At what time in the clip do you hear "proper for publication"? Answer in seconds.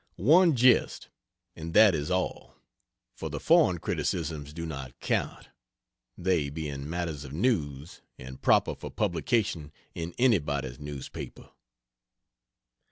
8.41-9.71